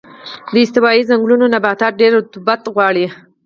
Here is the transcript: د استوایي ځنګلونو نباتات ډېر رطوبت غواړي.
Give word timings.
د 0.53 0.55
استوایي 0.65 1.07
ځنګلونو 1.09 1.45
نباتات 1.53 1.93
ډېر 2.01 2.11
رطوبت 2.17 2.61
غواړي. 2.73 3.05